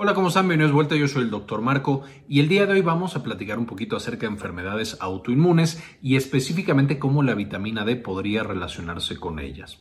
Hola, 0.00 0.14
¿cómo 0.14 0.28
están? 0.28 0.44
Bienvenidos 0.44 0.70
de 0.70 0.74
vuelta. 0.76 0.94
Yo 0.94 1.08
soy 1.08 1.24
el 1.24 1.30
doctor 1.30 1.60
Marco 1.60 2.04
y 2.28 2.38
el 2.38 2.46
día 2.46 2.66
de 2.66 2.74
hoy 2.74 2.82
vamos 2.82 3.16
a 3.16 3.24
platicar 3.24 3.58
un 3.58 3.66
poquito 3.66 3.96
acerca 3.96 4.28
de 4.28 4.32
enfermedades 4.32 4.96
autoinmunes 5.00 5.82
y 6.00 6.14
específicamente 6.14 7.00
cómo 7.00 7.24
la 7.24 7.34
vitamina 7.34 7.84
D 7.84 7.96
podría 7.96 8.44
relacionarse 8.44 9.16
con 9.16 9.40
ellas. 9.40 9.80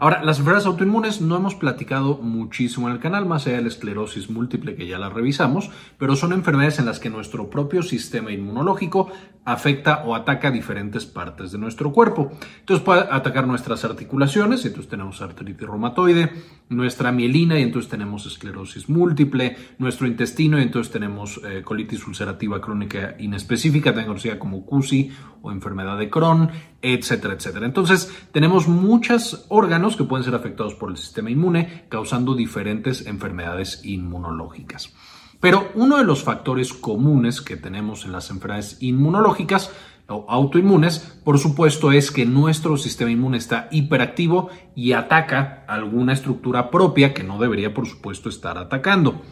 Ahora, 0.00 0.22
las 0.22 0.38
enfermedades 0.38 0.66
autoinmunes 0.66 1.20
no 1.20 1.34
hemos 1.34 1.56
platicado 1.56 2.18
muchísimo 2.22 2.86
en 2.86 2.94
el 2.94 3.00
canal, 3.00 3.26
más 3.26 3.48
allá 3.48 3.56
de 3.56 3.62
la 3.62 3.68
esclerosis 3.68 4.30
múltiple 4.30 4.76
que 4.76 4.86
ya 4.86 4.96
la 4.96 5.10
revisamos, 5.10 5.70
pero 5.98 6.14
son 6.14 6.32
enfermedades 6.32 6.78
en 6.78 6.86
las 6.86 7.00
que 7.00 7.10
nuestro 7.10 7.50
propio 7.50 7.82
sistema 7.82 8.30
inmunológico 8.30 9.10
afecta 9.44 10.04
o 10.04 10.14
ataca 10.14 10.52
diferentes 10.52 11.04
partes 11.04 11.50
de 11.50 11.58
nuestro 11.58 11.90
cuerpo. 11.90 12.30
Entonces 12.60 12.84
puede 12.84 13.08
atacar 13.10 13.48
nuestras 13.48 13.84
articulaciones, 13.84 14.64
y 14.64 14.68
entonces 14.68 14.88
tenemos 14.88 15.20
artritis 15.20 15.66
reumatoide, 15.66 16.30
nuestra 16.68 17.10
mielina, 17.10 17.58
y 17.58 17.62
entonces 17.62 17.90
tenemos 17.90 18.24
esclerosis 18.24 18.88
múltiple, 18.88 19.56
nuestro 19.78 20.06
intestino, 20.06 20.60
y 20.60 20.62
entonces 20.62 20.92
tenemos 20.92 21.40
eh, 21.44 21.62
colitis 21.64 22.06
ulcerativa 22.06 22.60
crónica 22.60 23.16
inespecífica, 23.18 23.90
también 23.90 24.06
conocida 24.06 24.38
como 24.38 24.64
CUSI 24.64 25.10
o 25.42 25.50
enfermedad 25.50 25.98
de 25.98 26.08
Crohn, 26.08 26.50
etcétera, 26.82 27.34
etcétera. 27.34 27.66
Entonces 27.66 28.12
tenemos 28.32 28.68
muchos 28.68 29.46
órganos 29.48 29.96
que 29.96 30.04
pueden 30.04 30.24
ser 30.24 30.34
afectados 30.34 30.74
por 30.74 30.90
el 30.90 30.96
sistema 30.96 31.30
inmune, 31.30 31.84
causando 31.88 32.34
diferentes 32.34 33.06
enfermedades 33.06 33.84
inmunológicas. 33.84 34.92
Pero 35.40 35.70
uno 35.74 35.98
de 35.98 36.04
los 36.04 36.24
factores 36.24 36.72
comunes 36.72 37.40
que 37.40 37.56
tenemos 37.56 38.04
en 38.04 38.12
las 38.12 38.30
enfermedades 38.30 38.78
inmunológicas 38.80 39.70
o 40.08 40.24
autoinmunes, 40.28 41.20
por 41.22 41.38
supuesto, 41.38 41.92
es 41.92 42.10
que 42.10 42.24
nuestro 42.24 42.76
sistema 42.76 43.10
inmune 43.10 43.36
está 43.36 43.68
hiperactivo 43.70 44.48
y 44.74 44.92
ataca 44.92 45.64
alguna 45.68 46.14
estructura 46.14 46.70
propia 46.70 47.12
que 47.12 47.22
no 47.22 47.38
debería, 47.38 47.74
por 47.74 47.86
supuesto, 47.86 48.28
estar 48.28 48.58
atacando. 48.58 49.22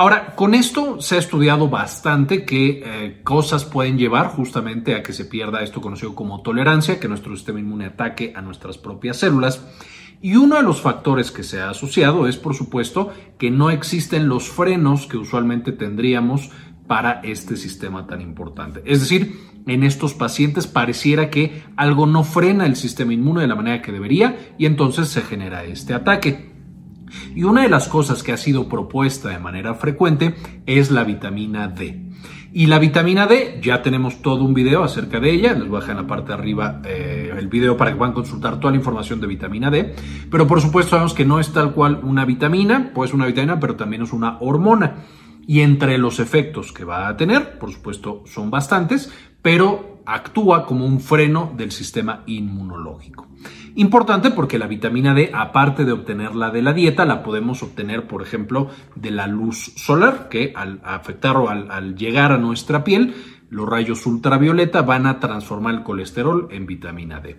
Ahora, 0.00 0.36
con 0.36 0.54
esto 0.54 1.00
se 1.00 1.16
ha 1.16 1.18
estudiado 1.18 1.68
bastante 1.68 2.44
qué 2.44 2.84
eh, 2.84 3.20
cosas 3.24 3.64
pueden 3.64 3.98
llevar 3.98 4.28
justamente 4.28 4.94
a 4.94 5.02
que 5.02 5.12
se 5.12 5.24
pierda 5.24 5.64
esto 5.64 5.80
conocido 5.80 6.14
como 6.14 6.40
tolerancia, 6.40 7.00
que 7.00 7.08
nuestro 7.08 7.34
sistema 7.34 7.58
inmune 7.58 7.86
ataque 7.86 8.32
a 8.36 8.40
nuestras 8.40 8.78
propias 8.78 9.16
células. 9.16 9.66
Y 10.22 10.36
uno 10.36 10.54
de 10.54 10.62
los 10.62 10.80
factores 10.80 11.32
que 11.32 11.42
se 11.42 11.60
ha 11.60 11.70
asociado 11.70 12.28
es, 12.28 12.36
por 12.36 12.54
supuesto, 12.54 13.12
que 13.38 13.50
no 13.50 13.70
existen 13.70 14.28
los 14.28 14.48
frenos 14.48 15.08
que 15.08 15.16
usualmente 15.16 15.72
tendríamos 15.72 16.52
para 16.86 17.20
este 17.24 17.56
sistema 17.56 18.06
tan 18.06 18.20
importante. 18.20 18.84
Es 18.84 19.00
decir, 19.00 19.36
en 19.66 19.82
estos 19.82 20.14
pacientes 20.14 20.68
pareciera 20.68 21.28
que 21.28 21.64
algo 21.74 22.06
no 22.06 22.22
frena 22.22 22.66
el 22.66 22.76
sistema 22.76 23.14
inmune 23.14 23.40
de 23.40 23.48
la 23.48 23.56
manera 23.56 23.82
que 23.82 23.90
debería 23.90 24.54
y 24.58 24.66
entonces 24.66 25.08
se 25.08 25.22
genera 25.22 25.64
este 25.64 25.92
ataque. 25.92 26.57
Y 27.34 27.44
una 27.44 27.62
de 27.62 27.68
las 27.68 27.88
cosas 27.88 28.22
que 28.22 28.32
ha 28.32 28.36
sido 28.36 28.68
propuesta 28.68 29.28
de 29.28 29.38
manera 29.38 29.74
frecuente 29.74 30.34
es 30.66 30.90
la 30.90 31.04
vitamina 31.04 31.68
D. 31.68 32.08
Y 32.52 32.66
la 32.66 32.78
vitamina 32.78 33.26
D, 33.26 33.60
ya 33.62 33.82
tenemos 33.82 34.22
todo 34.22 34.42
un 34.42 34.54
video 34.54 34.82
acerca 34.82 35.20
de 35.20 35.30
ella, 35.30 35.52
les 35.52 35.68
voy 35.68 35.76
a 35.76 35.80
dejar 35.80 35.96
en 35.96 36.02
la 36.02 36.08
parte 36.08 36.28
de 36.28 36.34
arriba 36.34 36.80
eh, 36.84 37.30
el 37.36 37.46
video 37.48 37.76
para 37.76 37.90
que 37.90 37.96
puedan 37.98 38.14
consultar 38.14 38.58
toda 38.58 38.70
la 38.70 38.78
información 38.78 39.20
de 39.20 39.26
vitamina 39.26 39.70
D, 39.70 39.94
pero 40.30 40.46
por 40.46 40.62
supuesto 40.62 40.92
sabemos 40.92 41.12
que 41.12 41.26
no 41.26 41.40
es 41.40 41.52
tal 41.52 41.72
cual 41.74 42.00
una 42.02 42.24
vitamina, 42.24 42.90
pues 42.94 43.12
una 43.12 43.26
vitamina, 43.26 43.60
pero 43.60 43.76
también 43.76 44.02
es 44.02 44.12
una 44.12 44.38
hormona. 44.40 45.04
Y 45.46 45.60
entre 45.60 45.98
los 45.98 46.20
efectos 46.20 46.72
que 46.72 46.84
va 46.84 47.08
a 47.08 47.16
tener, 47.16 47.58
por 47.58 47.70
supuesto 47.70 48.22
son 48.26 48.50
bastantes, 48.50 49.12
pero 49.42 50.02
actúa 50.06 50.64
como 50.64 50.86
un 50.86 51.00
freno 51.00 51.52
del 51.56 51.70
sistema 51.70 52.22
inmunológico. 52.26 53.28
Importante 53.78 54.32
porque 54.32 54.58
la 54.58 54.66
vitamina 54.66 55.14
D, 55.14 55.30
aparte 55.32 55.84
de 55.84 55.92
obtenerla 55.92 56.50
de 56.50 56.62
la 56.62 56.72
dieta, 56.72 57.04
la 57.04 57.22
podemos 57.22 57.62
obtener, 57.62 58.08
por 58.08 58.22
ejemplo, 58.22 58.70
de 58.96 59.12
la 59.12 59.28
luz 59.28 59.72
solar, 59.76 60.28
que 60.28 60.52
al 60.56 60.80
afectar 60.82 61.36
o 61.36 61.48
al, 61.48 61.94
llegar 61.94 62.32
a 62.32 62.38
nuestra 62.38 62.82
piel, 62.82 63.14
los 63.50 63.68
rayos 63.68 64.04
ultravioleta 64.04 64.82
van 64.82 65.06
a 65.06 65.20
transformar 65.20 65.74
el 65.74 65.82
colesterol 65.84 66.48
en 66.50 66.66
vitamina 66.66 67.20
D. 67.20 67.36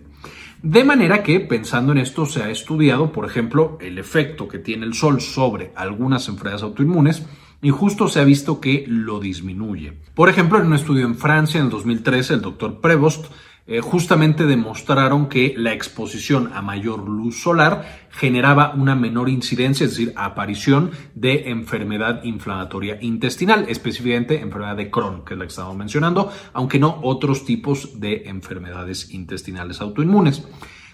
De 0.64 0.86
manera 0.86 1.24
que, 1.24 1.42
pensando 1.42 1.92
en 1.92 1.98
esto, 1.98 2.26
se 2.26 2.42
ha 2.42 2.50
estudiado, 2.50 3.12
por 3.12 3.26
ejemplo, 3.26 3.78
el 3.82 3.98
efecto 3.98 4.48
que 4.48 4.60
tiene 4.60 4.86
el 4.86 4.94
sol 4.94 5.20
sobre 5.20 5.74
algunas 5.76 6.30
enfermedades 6.30 6.64
autoinmunes 6.64 7.26
y 7.62 7.72
justo 7.72 8.08
se 8.08 8.22
ha 8.22 8.24
visto 8.24 8.62
que 8.62 8.86
lo 8.88 9.20
disminuye. 9.20 9.92
Por 10.14 10.30
ejemplo, 10.30 10.58
en 10.58 10.68
un 10.68 10.74
estudio 10.76 11.06
en 11.06 11.18
Francia 11.18 11.60
en 11.60 11.66
el 11.66 11.72
2013, 11.72 12.36
el 12.36 12.42
doctor 12.42 12.80
Prevost 12.80 13.26
eh, 13.68 13.82
justamente 13.82 14.46
demostraron 14.46 15.30
que 15.30 15.54
la 15.56 15.74
exposición 15.74 16.52
a 16.54 16.62
mayor 16.62 17.08
luz 17.08 17.42
solar 17.42 18.08
generaba 18.10 18.74
una 18.76 18.96
menor 18.96 19.30
incidencia, 19.30 19.86
es 19.86 19.92
decir, 19.92 20.14
aparición 20.16 20.92
de 21.14 21.50
enfermedad 21.50 22.24
inflamatoria 22.24 22.98
intestinal, 23.02 23.66
específicamente 23.70 24.42
enfermedad 24.42 24.76
de 24.76 24.90
Crohn, 24.90 25.24
que 25.24 25.36
es 25.36 25.38
la 25.38 25.46
que 25.46 25.50
estamos 25.50 25.76
mencionando, 25.76 26.32
aunque 26.54 26.80
no 26.80 27.00
otros 27.04 27.46
tipos 27.46 28.00
de 28.00 28.24
enfermedades 28.26 29.12
intestinales 29.12 29.82
autoinmunes. 29.82 30.44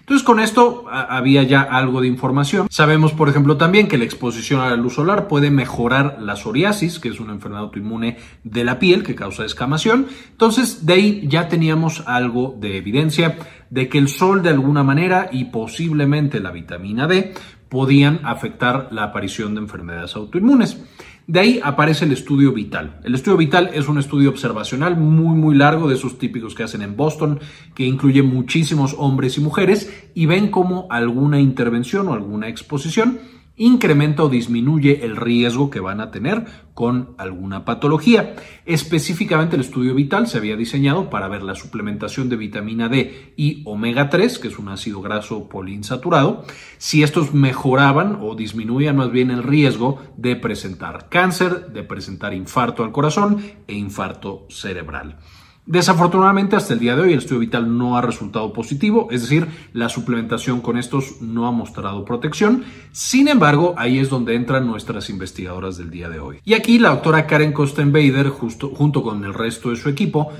Entonces 0.06 0.24
con 0.24 0.38
esto 0.38 0.84
había 0.88 1.42
ya 1.42 1.62
algo 1.62 2.00
de 2.00 2.06
información. 2.06 2.68
Sabemos, 2.70 3.12
por 3.12 3.28
ejemplo, 3.28 3.56
también 3.56 3.88
que 3.88 3.98
la 3.98 4.04
exposición 4.04 4.60
a 4.60 4.70
la 4.70 4.76
luz 4.76 4.94
solar 4.94 5.26
puede 5.26 5.50
mejorar 5.50 6.18
la 6.20 6.36
psoriasis, 6.36 7.00
que 7.00 7.08
es 7.08 7.18
una 7.18 7.32
enfermedad 7.32 7.64
autoinmune 7.64 8.16
de 8.44 8.62
la 8.62 8.78
piel 8.78 9.02
que 9.02 9.16
causa 9.16 9.44
escamación. 9.44 10.06
Entonces 10.30 10.86
de 10.86 10.92
ahí 10.92 11.26
ya 11.26 11.48
teníamos 11.48 12.04
algo 12.06 12.56
de 12.56 12.76
evidencia 12.76 13.36
de 13.68 13.88
que 13.88 13.98
el 13.98 14.08
sol 14.08 14.44
de 14.44 14.50
alguna 14.50 14.84
manera 14.84 15.28
y 15.32 15.46
posiblemente 15.46 16.38
la 16.38 16.52
vitamina 16.52 17.08
D 17.08 17.34
podían 17.68 18.20
afectar 18.22 18.86
la 18.92 19.02
aparición 19.02 19.56
de 19.56 19.62
enfermedades 19.62 20.14
autoinmunes. 20.14 20.80
De 21.26 21.40
ahí 21.40 21.60
aparece 21.60 22.04
el 22.04 22.12
estudio 22.12 22.52
vital. 22.52 23.00
El 23.02 23.16
estudio 23.16 23.36
vital 23.36 23.70
es 23.74 23.88
un 23.88 23.98
estudio 23.98 24.30
observacional 24.30 24.96
muy 24.96 25.36
muy 25.36 25.56
largo 25.56 25.88
de 25.88 25.96
esos 25.96 26.18
típicos 26.18 26.54
que 26.54 26.62
hacen 26.62 26.82
en 26.82 26.96
Boston, 26.96 27.40
que 27.74 27.84
incluye 27.84 28.22
muchísimos 28.22 28.94
hombres 28.96 29.36
y 29.36 29.40
mujeres 29.40 29.92
y 30.14 30.26
ven 30.26 30.52
como 30.52 30.86
alguna 30.88 31.40
intervención 31.40 32.06
o 32.06 32.14
alguna 32.14 32.48
exposición 32.48 33.18
incrementa 33.56 34.22
o 34.22 34.28
disminuye 34.28 35.04
el 35.04 35.16
riesgo 35.16 35.70
que 35.70 35.80
van 35.80 36.00
a 36.00 36.10
tener 36.10 36.44
con 36.74 37.14
alguna 37.16 37.64
patología. 37.64 38.36
Específicamente 38.66 39.56
el 39.56 39.62
estudio 39.62 39.94
vital 39.94 40.26
se 40.26 40.38
había 40.38 40.56
diseñado 40.56 41.08
para 41.08 41.28
ver 41.28 41.42
la 41.42 41.54
suplementación 41.54 42.28
de 42.28 42.36
vitamina 42.36 42.88
D 42.88 43.32
y 43.36 43.62
omega 43.64 44.10
3, 44.10 44.38
que 44.38 44.48
es 44.48 44.58
un 44.58 44.68
ácido 44.68 45.00
graso 45.00 45.48
poliinsaturado, 45.48 46.44
si 46.76 47.02
estos 47.02 47.32
mejoraban 47.32 48.18
o 48.20 48.34
disminuían 48.34 48.96
más 48.96 49.10
bien 49.10 49.30
el 49.30 49.42
riesgo 49.42 50.02
de 50.16 50.36
presentar 50.36 51.08
cáncer, 51.08 51.68
de 51.72 51.82
presentar 51.82 52.34
infarto 52.34 52.84
al 52.84 52.92
corazón 52.92 53.38
e 53.66 53.74
infarto 53.74 54.46
cerebral. 54.50 55.18
Desafortunadamente, 55.66 56.54
hasta 56.54 56.74
el 56.74 56.78
día 56.78 56.94
de 56.94 57.02
hoy 57.02 57.12
el 57.12 57.18
estudio 57.18 57.40
vital 57.40 57.76
no 57.76 57.96
ha 57.96 58.00
resultado 58.00 58.52
positivo, 58.52 59.08
es 59.10 59.22
decir, 59.22 59.48
la 59.72 59.88
suplementación 59.88 60.60
con 60.60 60.78
estos 60.78 61.20
no 61.20 61.48
ha 61.48 61.50
mostrado 61.50 62.04
protección. 62.04 62.62
Sin 62.92 63.26
embargo, 63.26 63.74
ahí 63.76 63.98
es 63.98 64.08
donde 64.08 64.36
entran 64.36 64.64
nuestras 64.64 65.10
investigadoras 65.10 65.76
del 65.76 65.90
día 65.90 66.08
de 66.08 66.20
hoy. 66.20 66.38
Y 66.44 66.54
aquí 66.54 66.78
la 66.78 66.90
doctora 66.90 67.26
Karen 67.26 67.52
Kostenbader, 67.52 68.28
justo, 68.28 68.70
junto 68.70 69.02
con 69.02 69.24
el 69.24 69.34
resto 69.34 69.70
de 69.70 69.76
su 69.76 69.88
equipo, 69.88 70.32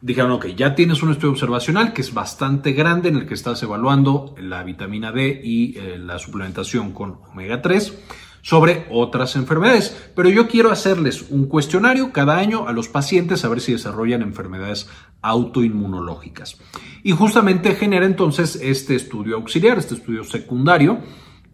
dijeron, 0.00 0.32
ok, 0.32 0.46
ya 0.56 0.74
tienes 0.74 1.02
un 1.02 1.10
estudio 1.10 1.32
observacional 1.32 1.92
que 1.92 2.00
es 2.00 2.14
bastante 2.14 2.72
grande 2.72 3.10
en 3.10 3.16
el 3.16 3.26
que 3.26 3.34
estás 3.34 3.62
evaluando 3.62 4.34
la 4.38 4.62
vitamina 4.62 5.12
D 5.12 5.42
y 5.44 5.76
eh, 5.76 5.98
la 5.98 6.18
suplementación 6.18 6.92
con 6.92 7.18
omega 7.30 7.60
3 7.60 7.98
sobre 8.42 8.86
otras 8.90 9.36
enfermedades. 9.36 10.10
Pero 10.14 10.28
yo 10.28 10.48
quiero 10.48 10.70
hacerles 10.70 11.26
un 11.30 11.46
cuestionario 11.46 12.12
cada 12.12 12.38
año 12.38 12.68
a 12.68 12.72
los 12.72 12.88
pacientes 12.88 13.44
a 13.44 13.48
ver 13.48 13.60
si 13.60 13.72
desarrollan 13.72 14.22
enfermedades 14.22 14.88
autoinmunológicas. 15.22 16.58
Y 17.02 17.12
justamente 17.12 17.74
genera 17.74 18.06
entonces 18.06 18.58
este 18.62 18.94
estudio 18.94 19.36
auxiliar, 19.36 19.78
este 19.78 19.94
estudio 19.94 20.24
secundario, 20.24 21.00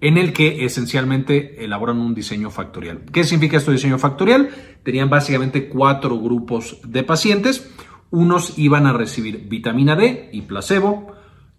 en 0.01 0.19
el 0.19 0.33
que 0.33 0.65
esencialmente 0.65 1.65
elaboran 1.65 1.99
un 1.99 2.15
diseño 2.15 2.51
factorial. 2.51 3.03
¿Qué 3.13 3.25
significa 3.25 3.57
este 3.57 3.73
diseño 3.73 3.99
factorial? 3.99 4.51
Tenían 4.83 5.09
básicamente 5.09 5.69
cuatro 5.69 6.19
grupos 6.19 6.79
de 6.87 7.03
pacientes. 7.03 7.71
Unos 8.11 8.59
iban 8.59 8.87
a 8.87 8.93
recibir 8.93 9.49
vitamina 9.49 9.97
D 9.97 10.31
y 10.33 10.43
placebo, 10.43 11.13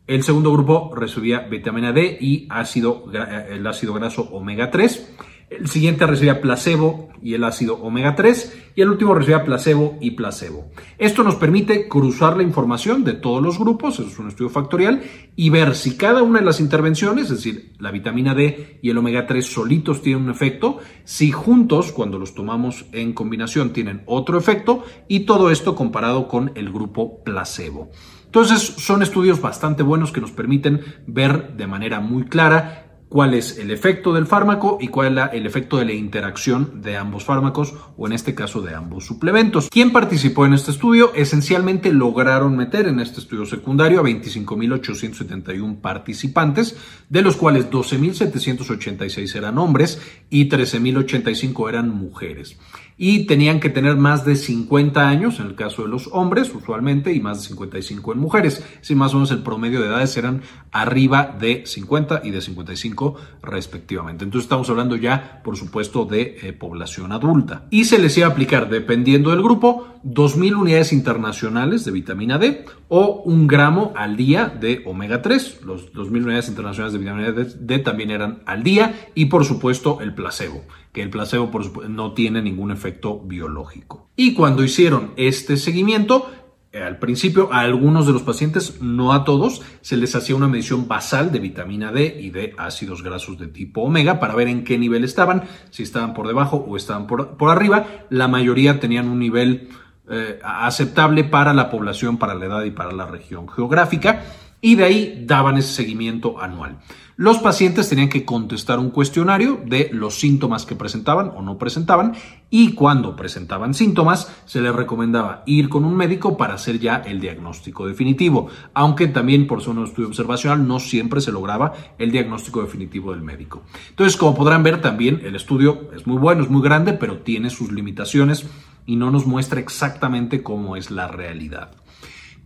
el 0.08 0.24
segundo 0.24 0.52
grupo 0.52 0.94
recibía 0.96 1.42
vitamina 1.42 1.92
D 1.92 2.18
y 2.20 2.48
ácido, 2.50 3.06
el 3.50 3.68
ácido 3.68 3.94
graso 3.94 4.24
omega 4.32 4.72
3. 4.72 5.16
El 5.50 5.70
siguiente 5.70 6.06
recibía 6.06 6.42
placebo 6.42 7.08
y 7.24 7.34
el 7.34 7.46
ácido 7.46 7.76
omega 7.76 8.16
3 8.16 8.72
y 8.76 8.82
el 8.82 8.90
último 8.90 9.16
recibía 9.16 9.46
placebo 9.46 9.98
y 10.02 10.12
placebo. 10.12 10.72
Esto 10.98 11.24
nos 11.24 11.36
permite 11.36 11.88
cruzar 11.88 12.36
la 12.36 12.44
información 12.44 13.06
de 13.06 13.14
todos 13.14 13.42
los 13.42 13.58
grupos, 13.58 13.98
eso 13.98 14.10
es 14.10 14.20
un 14.20 14.28
estudio 14.28 14.50
factorial, 14.50 15.04
y 15.38 15.50
ver 15.50 15.76
si 15.76 15.96
cada 15.96 16.22
una 16.22 16.40
de 16.40 16.46
las 16.46 16.60
intervenciones, 16.60 17.26
es 17.26 17.38
decir, 17.38 17.72
la 17.80 17.92
vitamina 17.92 18.36
D 18.36 18.80
y 18.82 18.90
el 18.90 18.98
omega 18.98 19.26
3 19.26 19.46
solitos 19.46 20.02
tienen 20.02 20.24
un 20.24 20.32
efecto, 20.32 20.80
si 21.06 21.32
juntos, 21.32 21.94
cuando 21.94 22.20
los 22.20 22.36
tomamos 22.36 22.86
en 22.92 23.14
combinación, 23.14 23.72
tienen 23.72 24.04
otro 24.06 24.38
efecto, 24.38 24.84
y 25.08 25.22
todo 25.22 25.50
esto 25.50 25.76
comparado 25.76 26.28
con 26.28 26.52
el 26.56 26.74
grupo 26.74 27.24
placebo. 27.24 27.90
Entonces 28.40 28.76
son 28.78 29.02
estudios 29.02 29.42
bastante 29.42 29.82
buenos 29.82 30.12
que 30.12 30.22
nos 30.22 30.30
permiten 30.30 30.82
ver 31.08 31.54
de 31.58 31.66
manera 31.66 32.02
muy 32.02 32.26
clara 32.26 32.87
cuál 33.10 33.34
es 33.34 33.58
el 33.58 33.72
efecto 33.72 34.14
del 34.14 34.28
fármaco 34.28 34.78
y 34.82 34.88
cuál 34.88 35.18
es 35.18 35.24
el 35.34 35.46
efecto 35.46 35.78
de 35.78 35.86
la 35.86 35.94
interacción 35.94 36.82
de 36.82 36.98
ambos 36.98 37.24
fármacos 37.24 37.74
o 37.98 38.08
en 38.08 38.14
este 38.14 38.36
caso 38.36 38.62
de 38.62 38.76
ambos 38.76 39.06
suplementos. 39.06 39.70
¿Quién 39.70 39.92
participó 39.92 40.46
en 40.46 40.54
este 40.54 40.72
estudio? 40.72 41.14
Esencialmente 41.14 41.92
lograron 41.92 42.58
meter 42.58 42.88
en 42.88 43.00
este 43.00 43.20
estudio 43.20 43.46
secundario 43.46 44.00
a 44.00 44.04
25.871 44.04 45.80
participantes, 45.80 46.78
de 47.10 47.22
los 47.22 47.38
cuales 47.38 47.70
12.786 47.70 49.36
eran 49.36 49.58
hombres 49.58 50.02
y 50.30 50.50
13.085 50.50 51.70
eran 51.70 51.90
mujeres 51.90 52.58
y 52.98 53.26
tenían 53.26 53.60
que 53.60 53.70
tener 53.70 53.96
más 53.96 54.26
de 54.26 54.36
50 54.36 55.08
años 55.08 55.40
en 55.40 55.46
el 55.46 55.56
caso 55.56 55.84
de 55.84 55.90
los 55.90 56.10
hombres 56.12 56.54
usualmente 56.54 57.14
y 57.14 57.20
más 57.20 57.42
de 57.42 57.50
55 57.50 58.14
en 58.14 58.20
mujeres. 58.20 58.64
Si 58.82 58.96
más 58.96 59.14
o 59.14 59.18
menos 59.18 59.32
el 59.32 59.44
promedio 59.44 59.82
de 59.82 59.88
edades 59.88 60.18
eran 60.18 60.42
arriba 60.72 61.36
de 61.40 61.64
50 61.66 62.22
y 62.24 62.32
de 62.32 62.42
55 62.42 62.97
respectivamente. 63.42 64.24
Entonces 64.24 64.46
estamos 64.46 64.70
hablando 64.70 64.96
ya, 64.96 65.42
por 65.44 65.58
supuesto, 65.58 66.06
de 66.06 66.38
eh, 66.42 66.54
población 66.54 67.12
adulta. 67.12 67.66
Y 67.70 67.86
se 67.86 68.00
les 68.00 68.18
iba 68.18 68.28
a 68.28 68.32
aplicar, 68.32 68.70
dependiendo 68.70 69.32
del 69.32 69.42
grupo, 69.42 69.88
2.000 70.04 70.56
unidades 70.56 70.94
internacionales 70.94 71.86
de 71.86 71.92
vitamina 71.92 72.38
D 72.38 72.66
o 72.88 73.22
un 73.26 73.48
gramo 73.48 73.94
al 73.96 74.16
día 74.16 74.48
de 74.48 74.84
omega 74.86 75.22
3. 75.22 75.62
Los 75.64 75.94
2.000 75.94 76.24
unidades 76.24 76.50
internacionales 76.50 76.94
de 76.94 77.00
vitamina 77.00 77.32
D 77.32 77.80
también 77.80 78.12
eran 78.12 78.44
al 78.46 78.64
día 78.64 79.10
y, 79.16 79.26
por 79.26 79.46
supuesto, 79.46 80.00
el 80.02 80.14
placebo 80.14 80.64
que 80.98 81.04
el 81.04 81.12
placebo 81.12 81.52
no 81.90 82.14
tiene 82.14 82.42
ningún 82.42 82.72
efecto 82.72 83.20
biológico. 83.20 84.10
Y 84.16 84.34
cuando 84.34 84.64
hicieron 84.64 85.12
este 85.16 85.56
seguimiento, 85.56 86.28
al 86.74 87.00
principio 87.00 87.52
a 87.52 87.62
algunos 87.62 88.08
de 88.08 88.14
los 88.14 88.24
pacientes, 88.24 88.82
no 88.82 89.14
a 89.14 89.24
todos, 89.24 89.62
se 89.82 89.98
les 89.98 90.16
hacía 90.16 90.36
una 90.36 90.48
medición 90.48 90.88
basal 90.88 91.32
de 91.32 91.40
vitamina 91.40 91.92
D 91.92 92.18
y 92.20 92.30
de 92.30 92.54
ácidos 92.58 93.04
grasos 93.04 93.38
de 93.38 93.48
tipo 93.48 93.82
omega 93.82 94.20
para 94.20 94.36
ver 94.36 94.48
en 94.48 94.64
qué 94.64 94.78
nivel 94.78 95.04
estaban, 95.04 95.44
si 95.70 95.84
estaban 95.84 96.14
por 96.14 96.28
debajo 96.28 96.58
o 96.58 96.78
estaban 96.78 97.08
por, 97.08 97.38
arriba. 97.50 97.86
La 98.10 98.28
mayoría 98.28 98.80
tenían 98.80 99.08
un 99.08 99.20
nivel 99.20 99.70
eh, 100.10 100.40
aceptable 100.44 101.24
para 101.24 101.54
la 101.54 101.70
población, 101.70 102.18
para 102.18 102.36
la 102.36 102.46
edad 102.46 102.64
y 102.64 102.72
para 102.72 102.92
la 102.92 103.06
región 103.06 103.48
geográfica 103.48 104.24
y 104.62 104.76
de 104.76 104.84
ahí 104.84 105.24
daban 105.26 105.58
ese 105.58 105.74
seguimiento 105.74 106.42
anual. 106.42 106.80
Los 107.20 107.40
pacientes 107.40 107.90
tenían 107.90 108.10
que 108.10 108.26
contestar 108.26 108.78
un 108.78 108.92
cuestionario 108.92 109.60
de 109.66 109.90
los 109.92 110.20
síntomas 110.20 110.68
que 110.68 110.76
presentaban 110.76 111.32
o 111.36 111.42
no 111.42 111.58
presentaban 111.58 112.14
y 112.52 112.74
cuando 112.74 113.16
presentaban 113.16 113.74
síntomas 113.74 114.32
se 114.46 114.62
les 114.62 114.76
recomendaba 114.76 115.42
ir 115.48 115.68
con 115.68 115.84
un 115.84 115.96
médico 115.96 116.38
para 116.38 116.54
hacer 116.54 116.78
ya 116.78 116.98
el 116.98 117.20
diagnóstico 117.20 117.88
definitivo, 117.88 118.50
aunque 118.76 119.08
también 119.08 119.48
por 119.48 119.64
ser 119.64 119.72
un 119.72 119.86
estudio 119.86 120.10
observacional 120.10 120.68
no 120.68 120.80
siempre 120.80 121.20
se 121.20 121.32
lograba 121.32 121.74
el 121.98 122.12
diagnóstico 122.12 122.62
definitivo 122.62 123.12
del 123.14 123.24
médico. 123.24 123.64
Entonces, 123.90 124.16
como 124.16 124.36
podrán 124.36 124.62
ver 124.62 124.80
también 124.80 125.22
el 125.24 125.36
estudio 125.36 125.90
es 125.96 126.06
muy 126.06 126.20
bueno, 126.20 126.44
es 126.44 126.52
muy 126.52 126.62
grande, 126.62 126.94
pero 126.94 127.18
tiene 127.18 127.50
sus 127.50 127.72
limitaciones 127.72 128.46
y 128.86 128.96
no 128.96 129.10
nos 129.10 129.26
muestra 129.26 129.60
exactamente 129.60 130.44
cómo 130.44 130.76
es 130.76 130.92
la 130.92 131.08
realidad. 131.08 131.72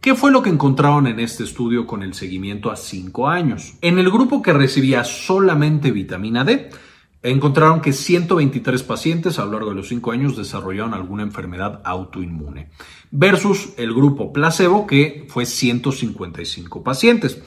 ¿Qué 0.01 0.15
fue 0.15 0.31
lo 0.31 0.41
que 0.41 0.49
encontraron 0.49 1.05
en 1.05 1.19
este 1.19 1.43
estudio 1.43 1.85
con 1.85 2.01
el 2.01 2.15
seguimiento 2.15 2.71
a 2.71 2.75
5 2.75 3.27
años? 3.27 3.75
En 3.81 3.99
el 3.99 4.09
grupo 4.09 4.41
que 4.41 4.51
recibía 4.51 5.03
solamente 5.03 5.91
vitamina 5.91 6.43
D, 6.43 6.71
encontraron 7.21 7.81
que 7.81 7.93
123 7.93 8.81
pacientes 8.81 9.37
a 9.37 9.45
lo 9.45 9.51
largo 9.51 9.69
de 9.69 9.75
los 9.75 9.89
5 9.89 10.11
años 10.11 10.35
desarrollaron 10.35 10.95
alguna 10.95 11.21
enfermedad 11.21 11.81
autoinmune, 11.83 12.69
versus 13.11 13.73
el 13.77 13.93
grupo 13.93 14.33
placebo 14.33 14.87
que 14.87 15.27
fue 15.29 15.45
155 15.45 16.81
pacientes. 16.81 17.39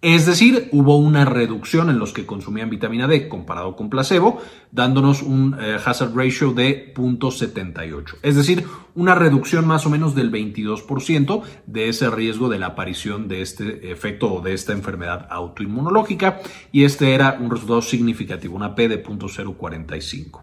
Es 0.00 0.26
decir, 0.26 0.68
hubo 0.70 0.96
una 0.96 1.24
reducción 1.24 1.90
en 1.90 1.98
los 1.98 2.12
que 2.12 2.24
consumían 2.24 2.70
vitamina 2.70 3.08
D 3.08 3.28
comparado 3.28 3.74
con 3.74 3.90
placebo, 3.90 4.40
dándonos 4.70 5.22
un 5.22 5.56
eh, 5.60 5.76
hazard 5.84 6.14
ratio 6.14 6.52
de 6.52 6.94
0.78. 6.94 8.14
Es 8.22 8.36
decir, 8.36 8.64
una 8.94 9.16
reducción 9.16 9.66
más 9.66 9.86
o 9.86 9.90
menos 9.90 10.14
del 10.14 10.30
22% 10.30 11.42
de 11.66 11.88
ese 11.88 12.10
riesgo 12.10 12.48
de 12.48 12.60
la 12.60 12.66
aparición 12.66 13.26
de 13.26 13.42
este 13.42 13.90
efecto 13.90 14.34
o 14.34 14.40
de 14.40 14.54
esta 14.54 14.72
enfermedad 14.72 15.26
autoinmunológica. 15.30 16.38
Y 16.70 16.84
este 16.84 17.14
era 17.14 17.36
un 17.40 17.50
resultado 17.50 17.82
significativo, 17.82 18.54
una 18.54 18.76
P 18.76 18.88
de 18.88 19.02
0.045. 19.02 20.42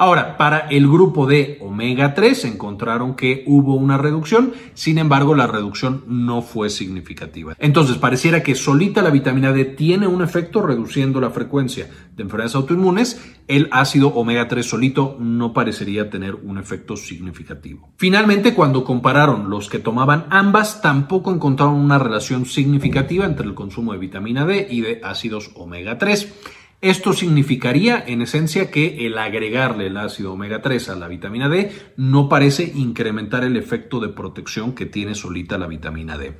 Ahora, 0.00 0.36
para 0.36 0.68
el 0.70 0.86
grupo 0.86 1.26
de 1.26 1.58
omega 1.60 2.14
3 2.14 2.44
encontraron 2.44 3.16
que 3.16 3.42
hubo 3.48 3.74
una 3.74 3.98
reducción, 3.98 4.52
sin 4.74 4.96
embargo 4.96 5.34
la 5.34 5.48
reducción 5.48 6.04
no 6.06 6.40
fue 6.40 6.70
significativa. 6.70 7.56
Entonces, 7.58 7.98
pareciera 7.98 8.44
que 8.44 8.54
solita 8.54 9.02
la 9.02 9.10
vitamina 9.10 9.50
D 9.50 9.64
tiene 9.64 10.06
un 10.06 10.22
efecto 10.22 10.62
reduciendo 10.62 11.20
la 11.20 11.30
frecuencia 11.30 11.90
de 12.14 12.22
enfermedades 12.22 12.54
autoinmunes, 12.54 13.20
el 13.48 13.68
ácido 13.72 14.10
omega 14.10 14.46
3 14.46 14.64
solito 14.64 15.16
no 15.18 15.52
parecería 15.52 16.08
tener 16.08 16.36
un 16.36 16.58
efecto 16.58 16.96
significativo. 16.96 17.90
Finalmente, 17.96 18.54
cuando 18.54 18.84
compararon 18.84 19.50
los 19.50 19.68
que 19.68 19.80
tomaban 19.80 20.26
ambas, 20.30 20.80
tampoco 20.80 21.34
encontraron 21.34 21.74
una 21.74 21.98
relación 21.98 22.46
significativa 22.46 23.24
entre 23.24 23.46
el 23.46 23.54
consumo 23.54 23.94
de 23.94 23.98
vitamina 23.98 24.46
D 24.46 24.68
y 24.70 24.80
de 24.80 25.00
ácidos 25.02 25.50
omega 25.56 25.98
3. 25.98 26.34
Esto 26.80 27.12
significaría 27.12 28.04
en 28.06 28.22
esencia 28.22 28.70
que 28.70 29.04
el 29.04 29.18
agregarle 29.18 29.88
el 29.88 29.96
ácido 29.96 30.32
omega 30.32 30.62
3 30.62 30.90
a 30.90 30.94
la 30.94 31.08
vitamina 31.08 31.48
D 31.48 31.72
no 31.96 32.28
parece 32.28 32.72
incrementar 32.72 33.42
el 33.42 33.56
efecto 33.56 33.98
de 33.98 34.10
protección 34.10 34.74
que 34.76 34.86
tiene 34.86 35.16
solita 35.16 35.58
la 35.58 35.66
vitamina 35.66 36.16
D. 36.16 36.38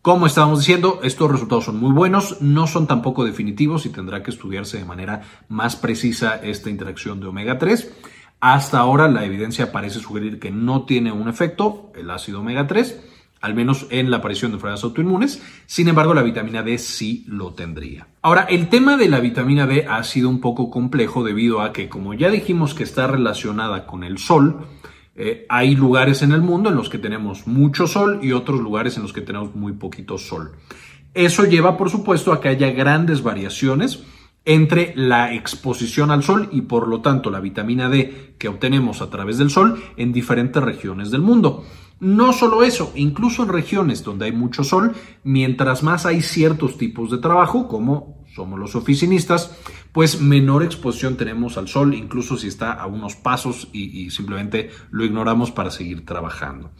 Como 0.00 0.26
estábamos 0.26 0.60
diciendo, 0.60 1.00
estos 1.02 1.32
resultados 1.32 1.64
son 1.64 1.80
muy 1.80 1.90
buenos, 1.90 2.40
no 2.40 2.68
son 2.68 2.86
tampoco 2.86 3.24
definitivos 3.24 3.84
y 3.84 3.88
tendrá 3.88 4.22
que 4.22 4.30
estudiarse 4.30 4.78
de 4.78 4.84
manera 4.84 5.22
más 5.48 5.74
precisa 5.74 6.36
esta 6.36 6.70
interacción 6.70 7.18
de 7.18 7.26
omega 7.26 7.58
3. 7.58 7.92
Hasta 8.38 8.78
ahora 8.78 9.08
la 9.08 9.24
evidencia 9.24 9.72
parece 9.72 9.98
sugerir 9.98 10.38
que 10.38 10.52
no 10.52 10.84
tiene 10.84 11.10
un 11.10 11.28
efecto 11.28 11.90
el 11.96 12.08
ácido 12.08 12.38
omega 12.38 12.68
3 12.68 13.00
al 13.42 13.54
menos 13.54 13.86
en 13.90 14.10
la 14.10 14.18
aparición 14.18 14.52
de 14.52 14.56
enfermedades 14.56 14.84
autoinmunes. 14.84 15.42
Sin 15.66 15.88
embargo, 15.88 16.14
la 16.14 16.22
vitamina 16.22 16.62
D 16.62 16.78
sí 16.78 17.24
lo 17.26 17.52
tendría. 17.52 18.06
Ahora, 18.22 18.42
el 18.42 18.68
tema 18.68 18.96
de 18.96 19.08
la 19.08 19.20
vitamina 19.20 19.66
D 19.66 19.84
ha 19.88 20.02
sido 20.04 20.30
un 20.30 20.40
poco 20.40 20.70
complejo 20.70 21.24
debido 21.24 21.60
a 21.60 21.72
que, 21.72 21.88
como 21.88 22.14
ya 22.14 22.30
dijimos 22.30 22.72
que 22.72 22.84
está 22.84 23.08
relacionada 23.08 23.84
con 23.84 24.04
el 24.04 24.18
sol, 24.18 24.66
eh, 25.14 25.44
hay 25.48 25.74
lugares 25.74 26.22
en 26.22 26.32
el 26.32 26.40
mundo 26.40 26.70
en 26.70 26.76
los 26.76 26.88
que 26.88 26.98
tenemos 26.98 27.46
mucho 27.46 27.86
sol 27.86 28.20
y 28.22 28.32
otros 28.32 28.60
lugares 28.60 28.96
en 28.96 29.02
los 29.02 29.12
que 29.12 29.20
tenemos 29.20 29.54
muy 29.54 29.72
poquito 29.72 30.16
sol. 30.16 30.52
Eso 31.12 31.44
lleva, 31.44 31.76
por 31.76 31.90
supuesto, 31.90 32.32
a 32.32 32.40
que 32.40 32.48
haya 32.48 32.70
grandes 32.70 33.22
variaciones 33.22 34.04
entre 34.44 34.92
la 34.96 35.34
exposición 35.34 36.10
al 36.10 36.22
sol 36.22 36.48
y 36.50 36.62
por 36.62 36.88
lo 36.88 37.00
tanto 37.00 37.30
la 37.30 37.40
vitamina 37.40 37.88
D 37.88 38.34
que 38.38 38.48
obtenemos 38.48 39.02
a 39.02 39.10
través 39.10 39.38
del 39.38 39.50
sol 39.50 39.82
en 39.96 40.12
diferentes 40.12 40.62
regiones 40.62 41.10
del 41.10 41.20
mundo. 41.20 41.64
No 42.02 42.32
solo 42.32 42.64
eso, 42.64 42.90
incluso 42.96 43.44
en 43.44 43.48
regiones 43.50 44.02
donde 44.02 44.24
hay 44.24 44.32
mucho 44.32 44.64
sol, 44.64 44.92
mientras 45.22 45.84
más 45.84 46.04
hay 46.04 46.20
ciertos 46.20 46.76
tipos 46.76 47.12
de 47.12 47.18
trabajo, 47.18 47.68
como 47.68 48.24
somos 48.34 48.58
los 48.58 48.74
oficinistas, 48.74 49.56
pues 49.92 50.20
menor 50.20 50.64
exposición 50.64 51.16
tenemos 51.16 51.56
al 51.58 51.68
sol, 51.68 51.94
incluso 51.94 52.36
si 52.36 52.48
está 52.48 52.72
a 52.72 52.86
unos 52.86 53.14
pasos 53.14 53.68
y, 53.72 54.10
simplemente 54.10 54.70
lo 54.90 55.04
ignoramos 55.04 55.52
para 55.52 55.70
seguir 55.70 56.04
trabajando. 56.04 56.72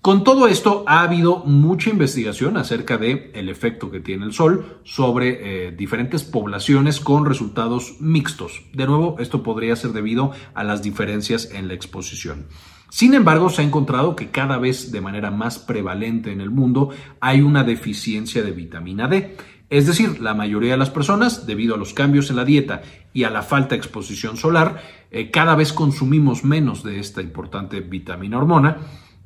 Con 0.00 0.22
todo 0.22 0.46
esto 0.46 0.84
ha 0.86 1.00
habido 1.02 1.38
mucha 1.38 1.90
investigación 1.90 2.56
acerca 2.56 2.98
del 2.98 3.32
el 3.34 3.48
efecto 3.48 3.90
que 3.90 3.98
tiene 3.98 4.26
el 4.26 4.32
sol 4.32 4.78
sobre 4.84 5.66
eh, 5.66 5.72
diferentes 5.72 6.22
poblaciones 6.22 7.00
con 7.00 7.26
resultados 7.26 7.96
mixtos. 7.98 8.62
De 8.72 8.86
nuevo, 8.86 9.16
esto 9.18 9.42
podría 9.42 9.74
ser 9.74 9.90
debido 9.90 10.30
a 10.54 10.62
las 10.62 10.84
diferencias 10.84 11.50
en 11.50 11.66
la 11.66 11.74
exposición. 11.74 12.46
Sin 12.88 13.14
embargo, 13.14 13.50
se 13.50 13.62
ha 13.62 13.64
encontrado 13.64 14.16
que 14.16 14.30
cada 14.30 14.58
vez 14.58 14.92
de 14.92 15.00
manera 15.00 15.30
más 15.30 15.58
prevalente 15.58 16.32
en 16.32 16.40
el 16.40 16.50
mundo 16.50 16.90
hay 17.20 17.42
una 17.42 17.64
deficiencia 17.64 18.42
de 18.42 18.52
vitamina 18.52 19.08
D. 19.08 19.36
Es 19.68 19.86
decir, 19.86 20.20
la 20.20 20.34
mayoría 20.34 20.72
de 20.72 20.76
las 20.76 20.90
personas, 20.90 21.46
debido 21.46 21.74
a 21.74 21.78
los 21.78 21.92
cambios 21.92 22.30
en 22.30 22.36
la 22.36 22.44
dieta 22.44 22.82
y 23.12 23.24
a 23.24 23.30
la 23.30 23.42
falta 23.42 23.70
de 23.70 23.78
exposición 23.78 24.36
solar, 24.36 24.80
eh, 25.10 25.30
cada 25.32 25.56
vez 25.56 25.72
consumimos 25.72 26.44
menos 26.44 26.84
de 26.84 27.00
esta 27.00 27.20
importante 27.20 27.80
vitamina 27.80 28.38
hormona 28.38 28.78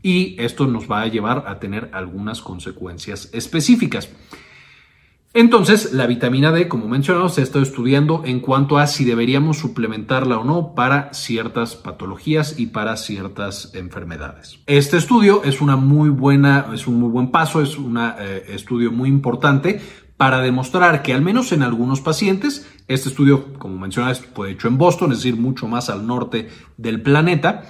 y 0.02 0.36
esto 0.40 0.66
nos 0.66 0.90
va 0.90 1.02
a 1.02 1.08
llevar 1.08 1.44
a 1.46 1.58
tener 1.58 1.90
algunas 1.92 2.40
consecuencias 2.40 3.28
específicas. 3.34 4.08
Entonces, 5.32 5.92
la 5.92 6.08
vitamina 6.08 6.50
D, 6.50 6.66
como 6.66 6.88
mencionamos, 6.88 7.34
se 7.34 7.40
ha 7.40 7.44
estado 7.44 7.62
estudiando 7.62 8.22
en 8.24 8.40
cuanto 8.40 8.78
a 8.78 8.88
si 8.88 9.04
deberíamos 9.04 9.58
suplementarla 9.58 10.38
o 10.38 10.44
no 10.44 10.74
para 10.74 11.14
ciertas 11.14 11.76
patologías 11.76 12.58
y 12.58 12.66
para 12.66 12.96
ciertas 12.96 13.70
enfermedades. 13.74 14.58
Este 14.66 14.96
estudio 14.96 15.44
es 15.44 15.60
una 15.60 15.76
muy 15.76 16.08
buena, 16.08 16.66
es 16.74 16.88
un 16.88 16.98
muy 16.98 17.10
buen 17.10 17.30
paso, 17.30 17.62
es 17.62 17.78
un 17.78 17.96
eh, 17.96 18.42
estudio 18.48 18.90
muy 18.90 19.08
importante 19.08 19.80
para 20.16 20.40
demostrar 20.40 21.00
que 21.02 21.14
al 21.14 21.22
menos 21.22 21.52
en 21.52 21.62
algunos 21.62 22.00
pacientes, 22.00 22.68
este 22.88 23.08
estudio, 23.08 23.54
como 23.54 23.78
mencionas, 23.78 24.20
fue 24.34 24.50
hecho 24.50 24.66
en 24.66 24.78
Boston, 24.78 25.12
es 25.12 25.18
decir, 25.18 25.36
mucho 25.36 25.68
más 25.68 25.90
al 25.90 26.08
norte 26.08 26.48
del 26.76 27.02
planeta, 27.02 27.62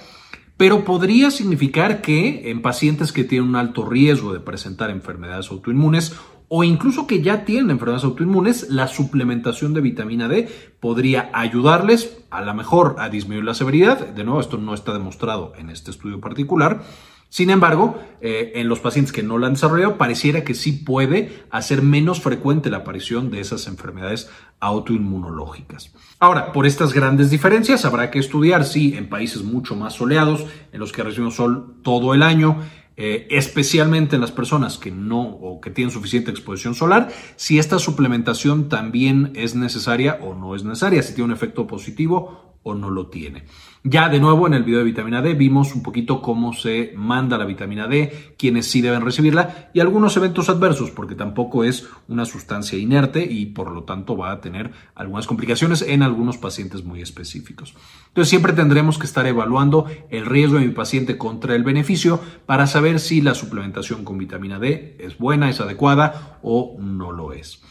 pero 0.57 0.83
podría 0.83 1.31
significar 1.31 2.01
que 2.01 2.51
en 2.51 2.61
pacientes 2.61 3.11
que 3.11 3.23
tienen 3.23 3.49
un 3.49 3.55
alto 3.55 3.83
riesgo 3.83 4.33
de 4.33 4.39
presentar 4.39 4.89
enfermedades 4.89 5.49
autoinmunes 5.49 6.15
o 6.53 6.65
incluso 6.65 7.07
que 7.07 7.21
ya 7.21 7.45
tienen 7.45 7.71
enfermedades 7.71 8.03
autoinmunes, 8.03 8.69
la 8.69 8.89
suplementación 8.89 9.73
de 9.73 9.79
vitamina 9.79 10.27
D 10.27 10.49
podría 10.81 11.29
ayudarles 11.31 12.17
a 12.29 12.41
lo 12.41 12.53
mejor 12.53 12.97
a 12.99 13.07
disminuir 13.07 13.45
la 13.45 13.53
severidad. 13.53 14.07
De 14.09 14.25
nuevo, 14.25 14.41
esto 14.41 14.57
no 14.57 14.73
está 14.73 14.91
demostrado 14.91 15.53
en 15.57 15.69
este 15.69 15.91
estudio 15.91 16.19
particular. 16.19 16.83
Sin 17.29 17.51
embargo, 17.51 17.97
eh, 18.19 18.51
en 18.55 18.67
los 18.67 18.81
pacientes 18.81 19.13
que 19.13 19.23
no 19.23 19.37
la 19.37 19.47
han 19.47 19.53
desarrollado, 19.53 19.97
pareciera 19.97 20.43
que 20.43 20.53
sí 20.53 20.73
puede 20.73 21.41
hacer 21.51 21.81
menos 21.81 22.19
frecuente 22.19 22.69
la 22.69 22.79
aparición 22.79 23.31
de 23.31 23.39
esas 23.39 23.67
enfermedades 23.67 24.29
autoinmunológicas. 24.59 25.93
Ahora, 26.19 26.51
por 26.51 26.65
estas 26.65 26.93
grandes 26.93 27.29
diferencias, 27.29 27.85
habrá 27.85 28.11
que 28.11 28.19
estudiar 28.19 28.65
si 28.65 28.97
en 28.97 29.07
países 29.07 29.43
mucho 29.43 29.77
más 29.77 29.93
soleados, 29.93 30.45
en 30.73 30.81
los 30.81 30.91
que 30.91 31.03
recibimos 31.03 31.35
sol 31.35 31.75
todo 31.81 32.13
el 32.13 32.21
año, 32.21 32.57
eh, 33.03 33.25
especialmente 33.31 34.13
en 34.15 34.21
las 34.21 34.31
personas 34.31 34.77
que 34.77 34.91
no 34.91 35.23
o 35.23 35.59
que 35.59 35.71
tienen 35.71 35.91
suficiente 35.91 36.29
exposición 36.29 36.75
solar, 36.75 37.09
si 37.35 37.57
esta 37.57 37.79
suplementación 37.79 38.69
también 38.69 39.31
es 39.33 39.55
necesaria 39.55 40.19
o 40.21 40.35
no 40.35 40.55
es 40.55 40.63
necesaria, 40.63 41.01
si 41.01 41.15
tiene 41.15 41.31
un 41.31 41.35
efecto 41.35 41.65
positivo 41.65 42.50
o 42.63 42.75
no 42.75 42.89
lo 42.89 43.07
tiene. 43.07 43.43
Ya 43.83 44.09
de 44.09 44.19
nuevo 44.19 44.45
en 44.45 44.53
el 44.53 44.63
video 44.63 44.79
de 44.79 44.85
vitamina 44.85 45.23
D 45.23 45.33
vimos 45.33 45.73
un 45.73 45.81
poquito 45.81 46.21
cómo 46.21 46.53
se 46.53 46.93
manda 46.95 47.37
la 47.39 47.45
vitamina 47.45 47.87
D, 47.87 48.35
quienes 48.37 48.67
sí 48.67 48.81
deben 48.81 49.01
recibirla 49.01 49.71
y 49.73 49.79
algunos 49.79 50.15
eventos 50.17 50.49
adversos, 50.49 50.91
porque 50.91 51.15
tampoco 51.15 51.63
es 51.63 51.87
una 52.07 52.25
sustancia 52.25 52.77
inerte 52.77 53.25
y 53.25 53.47
por 53.47 53.71
lo 53.71 53.83
tanto 53.83 54.15
va 54.15 54.31
a 54.31 54.41
tener 54.41 54.71
algunas 54.93 55.25
complicaciones 55.25 55.81
en 55.81 56.03
algunos 56.03 56.37
pacientes 56.37 56.83
muy 56.83 57.01
específicos. 57.01 57.73
Entonces 58.09 58.29
siempre 58.29 58.53
tendremos 58.53 58.99
que 58.99 59.07
estar 59.07 59.25
evaluando 59.25 59.87
el 60.11 60.27
riesgo 60.27 60.59
de 60.59 60.67
mi 60.67 60.73
paciente 60.73 61.17
contra 61.17 61.55
el 61.55 61.63
beneficio 61.63 62.19
para 62.45 62.67
saber 62.67 62.99
si 62.99 63.21
la 63.21 63.33
suplementación 63.33 64.03
con 64.03 64.19
vitamina 64.19 64.59
D 64.59 64.97
es 64.99 65.17
buena, 65.17 65.49
es 65.49 65.59
adecuada 65.59 66.39
o 66.43 66.77
no 66.79 67.11
lo 67.11 67.33
es. 67.33 67.61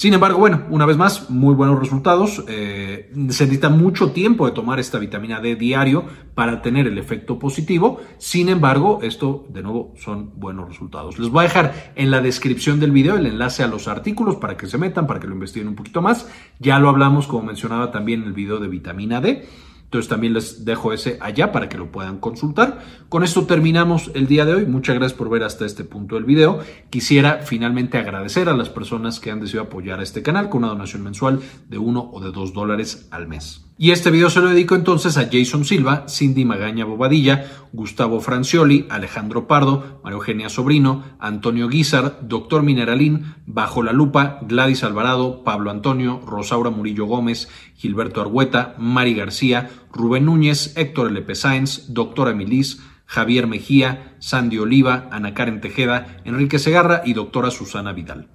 Sin 0.00 0.14
embargo, 0.14 0.38
bueno, 0.38 0.62
una 0.70 0.86
vez 0.86 0.96
más, 0.96 1.28
muy 1.28 1.54
buenos 1.54 1.78
resultados. 1.78 2.42
Eh, 2.48 3.10
se 3.12 3.44
necesita 3.44 3.68
mucho 3.68 4.12
tiempo 4.12 4.46
de 4.46 4.52
tomar 4.52 4.80
esta 4.80 4.98
vitamina 4.98 5.40
D 5.40 5.56
diario 5.56 6.06
para 6.34 6.62
tener 6.62 6.86
el 6.86 6.96
efecto 6.96 7.38
positivo. 7.38 8.00
Sin 8.16 8.48
embargo, 8.48 9.00
esto 9.02 9.44
de 9.50 9.62
nuevo 9.62 9.92
son 9.98 10.40
buenos 10.40 10.70
resultados. 10.70 11.18
Les 11.18 11.28
voy 11.28 11.40
a 11.40 11.48
dejar 11.48 11.92
en 11.96 12.10
la 12.10 12.22
descripción 12.22 12.80
del 12.80 12.92
video 12.92 13.16
el 13.16 13.26
enlace 13.26 13.62
a 13.62 13.66
los 13.66 13.88
artículos 13.88 14.36
para 14.36 14.56
que 14.56 14.68
se 14.68 14.78
metan, 14.78 15.06
para 15.06 15.20
que 15.20 15.26
lo 15.26 15.34
investiguen 15.34 15.68
un 15.68 15.74
poquito 15.74 16.00
más. 16.00 16.26
Ya 16.58 16.78
lo 16.78 16.88
hablamos, 16.88 17.26
como 17.26 17.42
mencionaba 17.42 17.90
también 17.90 18.22
en 18.22 18.28
el 18.28 18.32
video 18.32 18.58
de 18.58 18.68
vitamina 18.68 19.20
D. 19.20 19.46
Entonces 19.90 20.08
también 20.08 20.34
les 20.34 20.64
dejo 20.64 20.92
ese 20.92 21.18
allá 21.20 21.50
para 21.50 21.68
que 21.68 21.76
lo 21.76 21.90
puedan 21.90 22.18
consultar. 22.18 22.78
Con 23.08 23.24
esto 23.24 23.44
terminamos 23.46 24.12
el 24.14 24.28
día 24.28 24.44
de 24.44 24.54
hoy. 24.54 24.66
Muchas 24.66 24.94
gracias 24.94 25.18
por 25.18 25.28
ver 25.28 25.42
hasta 25.42 25.66
este 25.66 25.82
punto 25.82 26.14
del 26.14 26.22
video. 26.22 26.60
Quisiera 26.90 27.38
finalmente 27.38 27.98
agradecer 27.98 28.48
a 28.48 28.56
las 28.56 28.68
personas 28.68 29.18
que 29.18 29.32
han 29.32 29.40
decidido 29.40 29.64
apoyar 29.64 29.98
a 29.98 30.04
este 30.04 30.22
canal 30.22 30.48
con 30.48 30.62
una 30.62 30.68
donación 30.68 31.02
mensual 31.02 31.40
de 31.68 31.78
uno 31.78 32.08
o 32.12 32.20
de 32.20 32.30
dos 32.30 32.52
dólares 32.52 33.08
al 33.10 33.26
mes. 33.26 33.69
Y 33.82 33.92
este 33.92 34.10
video 34.10 34.28
se 34.28 34.42
lo 34.42 34.50
dedico 34.50 34.74
entonces 34.74 35.16
a 35.16 35.30
Jason 35.32 35.64
Silva, 35.64 36.04
Cindy 36.06 36.44
Magaña 36.44 36.84
Bobadilla, 36.84 37.46
Gustavo 37.72 38.20
Francioli, 38.20 38.86
Alejandro 38.90 39.46
Pardo, 39.46 40.02
María 40.04 40.16
Eugenia 40.16 40.50
Sobrino, 40.50 41.02
Antonio 41.18 41.66
Guizar, 41.66 42.18
Doctor 42.20 42.62
Mineralín, 42.62 43.36
Bajo 43.46 43.82
la 43.82 43.94
Lupa, 43.94 44.40
Gladys 44.42 44.84
Alvarado, 44.84 45.44
Pablo 45.44 45.70
Antonio, 45.70 46.20
Rosaura 46.26 46.68
Murillo 46.68 47.06
Gómez, 47.06 47.48
Gilberto 47.74 48.20
Argueta, 48.20 48.74
Mari 48.76 49.14
García, 49.14 49.70
Rubén 49.94 50.26
Núñez, 50.26 50.76
Héctor 50.76 51.08
L. 51.08 51.34
Sáenz, 51.34 51.86
Doctora 51.88 52.32
Emilis, 52.32 52.82
Javier 53.10 53.48
Mejía, 53.48 54.14
Sandy 54.20 54.58
Oliva, 54.58 55.08
Ana 55.10 55.34
Karen 55.34 55.60
Tejeda, 55.60 56.18
Enrique 56.24 56.60
Segarra 56.60 57.02
y 57.04 57.12
doctora 57.12 57.50
Susana 57.50 57.92
Vidal. 57.92 58.28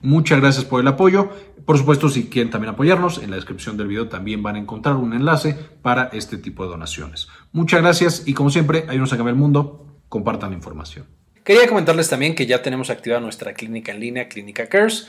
Muchas 0.00 0.40
gracias 0.40 0.64
por 0.64 0.80
el 0.80 0.88
apoyo. 0.88 1.28
Por 1.66 1.76
supuesto, 1.76 2.08
si 2.08 2.30
quieren 2.30 2.50
también 2.50 2.72
apoyarnos, 2.72 3.18
en 3.18 3.28
la 3.28 3.36
descripción 3.36 3.76
del 3.76 3.88
video 3.88 4.08
también 4.08 4.42
van 4.42 4.56
a 4.56 4.58
encontrar 4.58 4.96
un 4.96 5.12
enlace 5.12 5.54
para 5.82 6.04
este 6.14 6.38
tipo 6.38 6.64
de 6.64 6.70
donaciones. 6.70 7.28
Muchas 7.52 7.82
gracias 7.82 8.22
y 8.24 8.32
como 8.32 8.48
siempre, 8.48 8.84
ayúdenos 8.88 9.12
a 9.12 9.18
cambiar 9.18 9.34
el 9.34 9.40
mundo. 9.40 10.00
Compartan 10.08 10.48
la 10.48 10.56
información. 10.56 11.04
Quería 11.44 11.68
comentarles 11.68 12.08
también 12.08 12.34
que 12.34 12.46
ya 12.46 12.62
tenemos 12.62 12.88
activada 12.88 13.20
nuestra 13.20 13.52
clínica 13.52 13.92
en 13.92 14.00
línea, 14.00 14.28
Clínica 14.30 14.70
Cares. 14.70 15.08